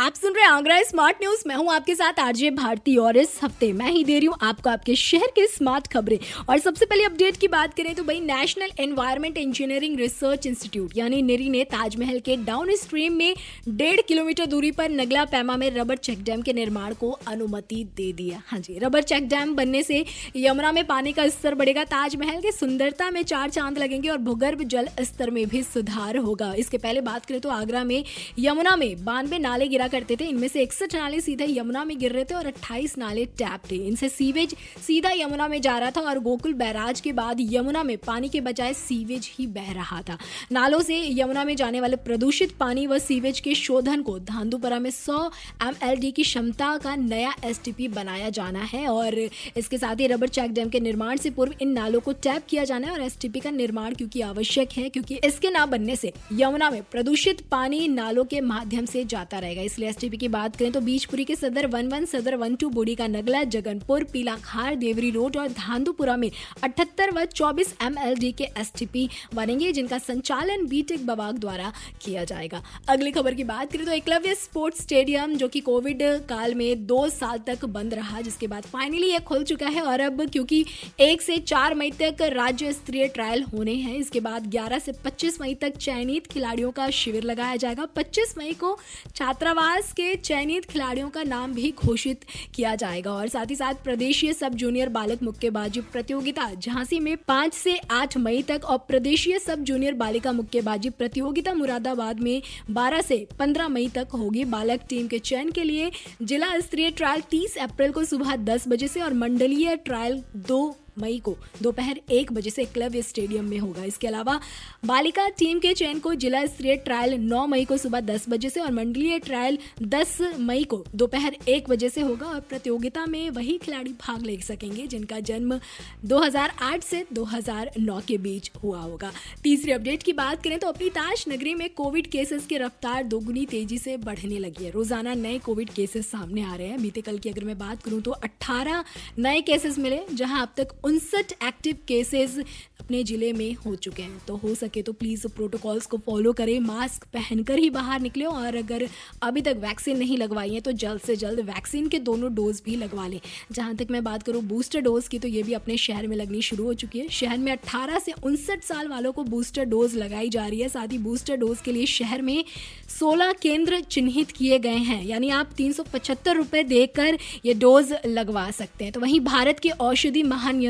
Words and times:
आप 0.00 0.14
सुन 0.14 0.34
रहे 0.34 0.44
हैं 0.44 0.50
आगरा 0.50 0.80
स्मार्ट 0.82 1.16
न्यूज़। 1.20 1.42
मैं 1.46 1.54
हूँ 1.54 1.72
आपके 1.72 1.94
साथ 1.94 2.20
आरजे 2.20 2.50
भारती 2.50 2.96
और 2.96 3.16
इस 3.16 3.38
हफ़्ते 3.42 3.72
मैं 3.72 3.90
ही 3.90 4.04
दे 4.04 4.18
रही 4.18 4.26
हूँ 4.26 4.36
आपको 4.42 4.70
आपके 4.70 4.94
शहर 4.96 5.32
के 5.36 5.46
स्मार्ट 5.46 5.86
खबरें। 5.86 6.18
और 6.48 6.58
सबसे 6.58 6.86
पहले 6.86 7.04
अपडेट 7.04 7.36
की 7.36 7.48
बात 7.48 7.74
करें 7.74 7.94
तो 7.94 8.04
भाई 8.04 8.20
national 8.20 8.70
environment 8.80 9.38
engineering 9.38 9.98
research 9.98 10.46
institute 10.46 10.96
यानी 10.96 11.20
निरी 11.22 11.48
ने 11.50 11.64
ताजमहल 11.64 12.20
के 12.20 12.36
डाउन 12.36 12.74
स्ट्रीम 12.76 13.12
में 13.12 13.34
डेढ़ 13.68 14.00
किलोमीटर 14.00 14.46
दूरी 14.46 14.70
पर 14.70 14.90
नगला 14.90 15.24
पैमा 15.26 15.56
में 15.56 15.68
रबर 15.70 15.96
चेक 15.98 16.22
डैम 16.24 16.42
के 16.42 16.52
निर्माण 16.52 16.94
को 16.94 17.10
अनुमति 17.26 17.84
दे 17.96 18.10
दी 18.12 18.28
है। 18.28 18.42
हाँ 18.46 18.58
जी, 18.58 18.78
रबर 18.78 19.02
चेक 19.02 19.28
डैम 19.28 19.54
बनने 19.56 19.82
से 19.82 20.04
यमुना 20.36 20.72
में 20.72 20.84
पानी 20.86 21.12
का 21.12 21.28
स्तर 21.28 21.54
बढ़ेगा, 21.54 21.84
ताजमहल 21.84 22.40
की 22.40 22.52
सुंदरता 22.52 23.10
में 23.10 23.22
चार 23.24 23.50
चाँद 23.50 23.78
लगेंगे 23.78 24.08
और 24.08 24.18
भूगर्भ 24.20 24.62
जल 24.64 24.88
स्तर 25.02 25.30
में 25.30 25.46
भी 25.48 25.62
सुधार 25.64 26.16
होगा। 26.18 26.52
इसके 26.54 26.78
पहले 26.78 27.00
बात 27.02 27.26
करें 27.26 27.40
तो 27.40 27.48
आगरा 27.50 27.84
में 27.84 28.02
यमुना 28.38 28.76
में 28.76 29.04
बानवे 29.04 29.38
नाले 29.40 29.68
गिरा 29.68 29.88
करते 29.90 30.16
थे, 30.16 30.24
इनमें 30.24 30.48
से 30.48 30.62
इकसठ 30.62 30.94
नाले 30.94 31.20
सीधे 31.20 31.46
यमुना 31.50 31.84
में 31.84 31.98
गिर 31.98 32.12
रहे 32.12 32.24
थे 32.24 32.34
और 32.34 32.46
अट्ठाईस 32.46 32.96
नाले 32.98 33.24
टैप 33.38 33.70
थे। 33.70 33.76
इनसे 33.78 34.08
सीवेज 34.08 34.54
सीधा 34.86 35.10
यमुना 35.14 35.48
में 35.48 35.60
जा 35.60 35.78
रहा 35.78 35.90
था 35.90 36.00
और 36.00 36.18
गोकुल 36.20 36.54
बैराज 36.54 37.00
के 37.00 37.12
बाद 37.12 37.36
यमुना 37.42 37.82
में 37.82 37.96
पानी 37.98 38.28
के 38.28 38.40
बजाय 38.40 38.74
सीवेज 38.74 39.30
ही 39.32 39.46
बह 39.48 39.72
रहा 39.72 40.00
था। 40.02 40.18
नालों 40.52 40.80
से 40.82 41.02
यमुना 41.12 41.44
में 41.44 41.54
जाने 41.56 41.80
वाले 41.80 41.96
प्रदूषित 41.98 42.52
पानी 42.56 42.86
व 42.86 42.98
सीवेज 43.00 43.40
के 43.40 43.54
शोधन 43.54 44.02
को 44.02 44.18
धांधुपरा 44.20 44.78
में 44.78 44.90
सौ 44.90 45.24
एम 45.62 46.00
की 46.02 46.22
क्षमता 46.22 46.76
का 46.76 46.94
नया 46.96 47.34
एस 47.44 47.60
बनाया 47.70 48.28
जाना 48.30 48.62
है 48.64 48.86
और 48.88 49.18
इसके 49.56 49.78
साथ 49.78 50.00
ही 50.00 50.06
रबर 50.06 50.28
चेक 50.28 50.52
डैम 50.52 50.68
के 50.68 50.80
निर्माण 50.80 51.16
से 51.16 51.30
पूर्व 51.30 51.54
इन 51.62 51.72
नालों 51.72 52.00
को 52.00 52.12
टैप 52.14 52.46
किया 52.48 52.64
जाना 52.64 52.86
है 52.86 52.92
और 52.92 53.02
एस 53.02 53.18
का 53.36 53.50
निर्माण 53.50 53.94
क्योंकि 53.94 54.20
आवश्यक 54.20 54.72
है, 54.72 54.88
क्योंकि 54.88 55.14
इसके 55.24 55.50
ना 55.50 55.64
बनने 55.66 55.96
से 55.96 56.12
यमुना 56.32 56.70
में 56.70 56.82
प्रदूषित 56.82 57.40
पानी 57.50 57.86
नालों 57.88 58.24
के 58.24 58.40
माध्यम 58.42 58.86
से 58.86 59.04
जाता 59.04 59.38
रहेगा। 59.38 59.62
इसलिए 59.62 59.79
एस 59.84 59.96
की 60.12 60.28
बात 60.28 60.56
करें 60.56 60.72
तो 60.72 60.80
बीचपुरी 60.80 61.24
के 61.24 61.34
Sadar 61.36 61.66
one 61.66 61.88
one, 61.88 62.04
Sadar 62.04 62.34
one 62.36 62.54
two 62.54 62.68
Bodi 62.70 62.94
का 62.94 63.06
नगला, 63.08 63.42
जगनपुर 63.44 64.04
पीलाखार 64.04 64.74
देवरी 64.76 65.10
रोड 65.10 65.36
और 65.36 65.48
धांधुपुरा 65.50 66.16
में 66.16 66.30
अठहत्तर 66.62 67.10
व 67.10 67.24
चौबीस 67.26 67.74
एम 67.82 67.94
के 68.32 68.44
एसटीपी 68.60 69.08
बनेंगे, 69.34 69.72
जिनका 69.72 69.98
संचालन 69.98 70.66
बीटेक 70.66 71.06
बवाग 71.06 71.38
द्वारा 71.38 71.72
किया 72.02 72.24
जाएगा। 72.24 72.62
अगली 72.88 73.10
खबर 73.10 73.34
की 73.34 73.44
बात 73.44 73.72
करें 73.72 73.84
तो 73.86 73.92
एकलव्य 73.92 74.34
स्पोर्ट्स 74.34 74.80
स्टेडियम, 74.82 75.34
जो 75.34 75.48
कि 75.48 75.60
कोविड 75.60 76.02
काल 76.28 76.54
में 76.54 76.86
दो 76.86 77.08
साल 77.10 77.38
तक 77.38 77.64
बंद 77.66 77.94
रहा, 77.94 78.20
जिसके 78.20 78.46
बाद 78.46 78.66
फाइनली 78.66 79.10
यह 79.10 79.18
खुल 79.20 79.44
चुका 79.44 79.68
है, 79.68 79.82
और 79.82 80.00
अब 80.00 80.28
क्योंकि 80.30 80.64
एक 81.00 81.22
से 81.22 81.38
चार 81.38 81.74
मई 81.74 81.90
तक 82.00 82.22
राज्य 82.32 82.72
स्तरीय 82.72 83.06
ट्रायल 83.08 83.42
होने 83.44 83.74
हैं, 83.74 83.96
इसके 83.96 84.20
बाद 84.20 84.46
ग्यारह 84.50 84.78
से 84.78 84.92
पच्चीस 85.04 85.40
मई 85.40 85.54
तक 85.54 85.76
चयनित 85.78 86.26
खिलाड़ियों 86.26 86.70
का 86.70 86.88
शिविर 86.92 87.22
लगाया 87.22 87.56
जाएगा। 87.56 87.84
पच्चीस 87.96 88.34
मई 88.38 88.52
को 88.54 88.78
छात्रावास 89.14 89.58
के 89.62 90.14
चयनित 90.16 90.64
खिलाड़ियों 90.64 91.08
का 91.10 91.22
नाम 91.22 91.52
भी 91.52 91.74
घोषित 91.84 92.20
किया 92.54 92.74
जाएगा 92.74 93.12
और 93.12 93.28
साथ 93.28 93.46
ही 93.50 93.56
साथ 93.56 93.74
प्रदेशीय 93.74 94.32
सब 94.32 94.54
जूनियर 94.54 94.88
बालक 94.88 95.22
मुक्केबाजी 95.22 95.80
प्रतियोगिता 95.80 96.54
झांसी 96.54 97.00
में 97.00 97.16
पाँच 97.16 97.54
से 97.54 97.76
आठ 97.90 98.16
मई 98.16 98.42
तक 98.42 98.60
और 98.64 98.78
प्रदेशीय 98.78 99.38
सब 99.38 99.62
जूनियर 99.62 99.94
बालिका 99.94 100.32
मुक्केबाजी 100.32 100.90
प्रतियोगिता 100.90 101.54
मुरादाबाद 101.54 102.20
में 102.20 102.42
बारह 102.70 103.00
से 103.00 103.28
पंद्रह 103.38 103.68
मई 103.68 103.88
तक 103.88 104.08
होगी। 104.14 104.44
बालक 104.44 104.80
टीम 104.88 105.06
के 105.06 105.18
चयन 105.18 105.50
के 105.50 105.64
लिए 105.64 105.90
जिला 106.22 106.58
स्तरीय 106.60 106.90
ट्रायल 106.90 107.20
तीस 107.20 107.56
अप्रैल 107.58 107.92
को 107.92 108.04
सुबह 108.04 108.36
दस 108.36 108.68
बजे 108.68 108.88
से 108.88 109.00
और 109.00 109.14
मंडलीय 109.14 109.76
ट्रायल 109.76 110.22
दो 110.36 110.76
मई 110.98 111.18
को, 111.18 111.36
दोपहर 111.62 112.00
एक 112.10 112.32
बजे 112.32 112.50
से 112.50 112.64
क्लब 112.64 112.96
स्टेडियम 113.00 113.44
में 113.44 113.58
होगा। 113.58 113.84
इसके 113.84 114.06
अलावा, 114.06 114.38
बालिका 114.84 115.28
टीम 115.28 115.58
के 115.58 115.72
चयन 115.74 115.98
को 115.98 116.14
जिला 116.14 116.44
स्तरीय 116.46 116.76
ट्रायल 116.76 117.14
9 117.20 117.46
मई 117.46 117.64
को 117.64 117.76
सुबह 117.76 118.00
10 118.02 118.28
बजे 118.28 118.50
से 118.50 118.60
और 118.60 118.72
मंडलीय 118.72 119.18
ट्रायल 119.18 119.58
10 119.84 120.16
मई 120.40 120.64
को 120.64 120.84
दोपहर 120.94 121.36
एक 121.48 121.68
बजे 121.68 121.88
से 121.88 122.00
होगा 122.00 122.26
और 122.26 122.40
प्रतियोगिता 122.40 123.06
में 123.06 123.30
वही 123.30 123.56
खिलाड़ी 123.58 123.92
भाग 124.00 124.22
ले 124.22 124.36
सकेंगे 124.40 124.86
जिनका 124.86 125.20
जन्म 125.20 125.58
2008 126.04 126.82
से 126.82 127.04
2009 127.12 128.00
के 128.00 128.18
बीच 128.18 128.50
हुआ 128.62 128.80
होगा। 128.80 129.12
तीसरी 129.42 129.72
अपडेट 129.72 130.02
की 130.02 130.12
बात 130.12 130.42
करें 130.42 130.58
तो 130.58 130.68
अपनी 130.68 130.88
ताश 130.90 131.24
नगरी 131.28 131.54
में 131.54 131.68
कोविड 131.74 132.06
केसेस 132.06 132.46
की 132.46 132.56
रफ्तार 132.58 133.02
दोगुनी 133.04 133.44
तेज़ी 133.46 133.78
से 133.78 133.96
बढ़ने 133.98 134.38
लगी 134.38 134.64
है। 134.64 134.70
रोज़ाना 134.70 135.14
नए 135.14 135.38
कोविड 135.38 135.70
केसेस 135.70 136.10
सामने 136.10 136.42
आ 136.42 136.54
रहे 136.54 136.66
हैं। 136.66 136.80
बीते 136.82 137.00
कल 137.00 137.18
की 137.18 137.28
अगर 137.28 137.44
मैं 137.44 137.58
बात 137.58 137.82
करूँ 137.82 138.00
तो 138.00 138.10
18 138.24 138.84
नए 139.18 139.40
केसेस 139.42 139.78
मिले, 139.78 140.00
जहाँ 140.12 140.42
अब 140.42 140.52
तक 140.56 140.79
उनसठ 140.84 141.32
एक्टिव 141.42 141.76
केसेस 141.88 142.38
अपने 142.80 143.02
ज़िले 143.04 143.32
में 143.32 143.54
हो 143.56 143.74
चुके 143.76 144.02
हैं। 144.02 144.20
तो 144.26 144.36
हो 144.36 144.54
सके 144.54 144.82
तो 144.82 144.92
प्लीज़ 144.92 145.26
प्रोटोकॉल्स 145.28 145.86
को 145.86 145.98
फॉलो 146.06 146.32
करें 146.32 146.58
मास्क 146.60 147.04
पहनकर 147.12 147.58
ही 147.58 147.68
बाहर 147.70 148.00
निकले 148.00 148.24
और 148.24 148.56
अगर 148.56 148.86
अभी 149.22 149.42
तक 149.42 149.56
वैक्सीन 149.60 149.98
नहीं 149.98 150.16
लगवाई 150.18 150.54
है 150.54 150.60
तो 150.60 150.72
जल्द 150.74 151.00
से 151.00 151.16
जल्द 151.16 151.40
वैक्सीन 151.46 151.88
के 151.88 151.98
दोनों 152.00 152.34
डोज 152.34 152.62
भी 152.64 152.76
लगवा 152.76 153.06
लें। 153.06 153.20
जहाँ 153.52 153.74
तक 153.76 153.90
मैं 153.90 154.02
बात 154.04 154.22
करूँ 154.22 154.42
बूस्टर 154.44 154.80
डोज 154.80 155.08
की 155.08 155.18
तो 155.18 155.28
ये 155.28 155.42
भी 155.42 155.52
अपने 155.52 155.76
शहर 155.76 156.06
में 156.06 156.16
लगनी 156.16 156.42
शुरू 156.42 156.64
हो 156.64 156.74
चुकी 156.74 156.98
है। 156.98 157.08
शहर 157.10 157.38
में 157.38 157.52
अट्ठारह 157.52 157.98
से 157.98 158.12
उनसठ 158.22 158.64
साल 158.64 158.88
वालों 158.88 159.12
को 159.12 159.24
बूस्टर 159.24 159.64
डोज 159.66 159.94
लगाई 159.96 160.28
जा 160.28 160.46
रही 160.46 160.60
है। 160.60 160.68
साथ 160.68 160.92
ही 160.92 160.98
बूस्टर 161.00 161.36
डोज 161.36 161.60
के 161.60 161.72
लिए 161.72 161.86
शहर 161.88 162.22
में 162.22 162.44
सोलह 162.90 163.32
केंद्र 163.32 163.80
चिन्हित 163.82 164.30
किए 164.30 164.58
गए 164.58 164.76
हैं। 164.88 165.02
यानी 165.04 165.28
आप 165.30 165.50
तीन 165.56 165.72
सौ 165.72 165.82
पचहत्तर 165.92 166.36
रुपए 166.36 166.62
देकर 166.64 167.18
ये 167.44 167.54
डोज 167.56 167.92
लगवा 168.06 168.50
सकते 168.52 168.84
हैं। 168.84 168.92
तो 168.92 169.00
वहीं 169.00 169.20
भारत 169.20 169.58
के 169.58 169.70
औषधि 169.80 170.22
महानियंत्रक 170.24 170.68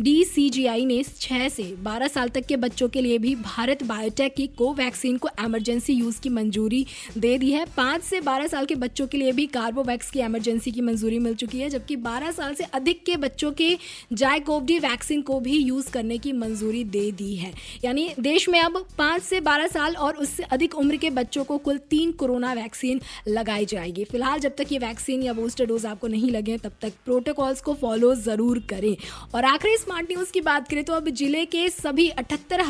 डीसीजीआई 0.00 0.84
ने 0.84 1.02
छह 1.20 1.34
छह 1.34 1.48
से 1.48 1.62
बारह 1.82 2.08
साल 2.08 2.28
तक 2.28 2.44
के 2.46 2.56
बच्चों 2.56 2.88
के 2.88 3.00
लिए 3.02 3.18
भी 3.18 3.34
भारत 3.36 3.82
बायोटेक 3.82 4.34
की 4.34 4.46
कोवैक्सीन 4.46 5.16
को 5.18 5.28
इमरजेंसी 5.40 5.92
यूज़ 5.92 6.20
की 6.20 6.28
मंजूरी 6.28 6.86
दे 7.18 7.36
दी 7.38 7.50
है। 7.50 7.64
पाँच 7.76 8.02
से 8.02 8.20
बारह 8.20 8.46
साल 8.46 8.66
के 8.66 8.74
बच्चों 8.74 9.06
के 9.06 9.18
लिए 9.18 9.32
भी 9.32 9.46
कार्बोवैक्स 9.46 10.10
की 10.10 10.20
इमरजेंसी 10.20 10.72
की 10.72 10.80
मंजूरी 10.80 11.18
मिल 11.18 11.34
चुकी 11.34 11.60
है, 11.60 11.68
जबकि 11.70 11.96
बारह 11.96 12.30
साल 12.30 12.54
से 12.54 12.64
अधिक 12.64 13.04
के 13.04 13.16
बच्चों 13.16 13.50
के 13.52 13.76
जायकोवडी 14.12 14.78
वैक्सीन 14.78 15.22
को 15.22 15.40
भी 15.40 15.56
यूज़ 15.56 15.90
करने 15.90 16.18
की 16.18 16.32
मंजूरी 16.34 16.84
दे 16.84 17.10
दी 17.12 17.34
है। 17.36 17.52
यानी 17.84 18.08
देश 18.20 18.48
में 18.48 18.60
अब 18.60 18.84
पाँच 18.98 19.22
से 19.22 19.40
बारह 19.40 19.66
साल 19.66 19.96
और 19.96 20.16
उससे 20.16 20.42
अधिक 20.42 20.74
उम्र 20.74 20.96
के 20.96 21.10
बच्चों 21.10 21.44
को 21.44 21.58
कुल 21.58 21.78
तीन 21.90 22.12
कोरोना 22.12 22.52
वैक्सीन 22.52 23.00
लगाई 23.28 23.64
जाएगी। 23.64 24.04
फ़िलहाल 24.04 24.38
जब 24.38 24.56
तक 24.58 24.72
ये 24.72 24.78
वैक्सीन 24.78 25.22
या 25.22 25.32
बूस्टर 25.32 25.66
डोज 25.66 25.86
आपको 25.86 26.08
नहीं 26.08 26.30
लगे, 26.30 26.58
तब 26.58 26.72
तक 26.82 26.92
प्रोटोकॉल्स 27.04 27.60
को 27.60 27.74
फॉलो 27.74 28.14
ज़रूर 28.14 28.58
करें। 28.70 28.96
और 29.34 29.44
आखिरी 29.44 29.76
स्मार्ट 29.76 30.10
न्यूज़ 30.10 30.32
की 30.32 30.40
बात 30.42 30.68
करें 30.68 30.82
तो 30.84 30.92
अब 30.92 31.08
ज़िले 31.10 31.44
के 31.46 31.68
सभी 31.70 32.08
अठहत्तर 32.10 32.62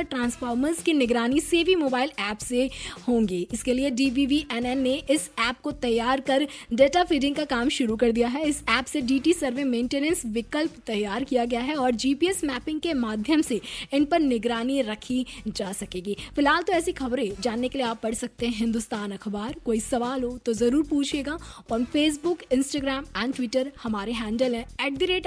ट्रांसफार्मर्स 0.00 0.82
की 0.82 0.92
निगरानी 0.94 1.40
सेवी 1.40 1.74
मोबाइल 1.76 2.10
ऐप 2.20 2.38
से 2.38 2.68
होंगी। 3.08 3.46
इसके 3.52 3.74
लिए 3.74 3.90
डीवीवीएनएन 3.92 4.78
ने 4.78 4.94
इस 5.10 5.28
ऐप 5.40 5.60
को 5.62 5.72
तैयार 5.78 6.20
कर 6.22 6.46
डेटा 6.72 7.02
फीडिंग 7.04 7.36
का 7.36 7.44
काम 7.46 7.68
शुरू 7.70 7.96
कर 7.96 8.12
दिया 8.12 8.28
है। 8.28 8.44
इस 8.48 8.62
ऐप 8.68 8.84
से 8.86 9.00
डीटी 9.02 9.32
सर्वे 9.32 9.64
मेंटेनेंस 9.64 10.22
विकल्प 10.28 10.76
तैयार 10.86 11.24
किया 11.24 11.44
गया 11.44 11.60
है 11.60 11.76
और 11.76 11.90
जीपीएस 11.96 12.42
मैपिंग 12.44 12.80
के 12.80 12.94
माध्यम 12.96 13.42
से 13.42 13.60
इन 13.94 14.04
पर 14.04 14.20
निगरानी 14.20 14.80
रखी 14.82 15.24
जा 15.48 15.72
सकेगी। 15.74 16.16
फ़िलहाल 16.36 16.62
तो 16.62 16.72
ऐसी 16.72 16.92
खबरें 16.92 17.30
जानने 17.40 17.68
के 17.68 17.78
लिए 17.78 17.86
आप 17.86 18.00
पढ़ 18.02 18.14
सकते 18.14 18.46
हैं 18.46 18.56
हिंदुस्तान 18.56 19.12
अखबार। 19.12 19.54
कोई 19.64 19.80
सवाल 19.80 20.22
हो 20.24 20.36
तो 20.46 20.52
ज़रूर 20.54 20.86
पूछिएगा 20.90 21.38
on 21.72 21.84
Facebook 21.92 22.42
Instagram 22.52 23.04
and 23.16 23.34
Twitter 23.34 23.72
हमारे 23.82 24.12
हैंडल 24.14 24.54
है। 24.54 24.66
At 24.80 24.98
the 24.98 25.02
rate 25.04 25.26